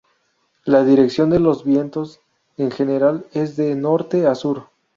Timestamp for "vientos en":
1.63-2.71